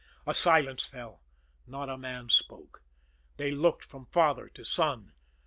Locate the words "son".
4.63-5.13